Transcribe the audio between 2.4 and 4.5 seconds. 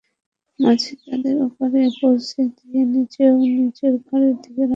দিয়ে নিজেও নিজের ঘরের দিকে